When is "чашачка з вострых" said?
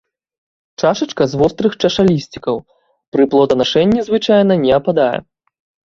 0.83-1.75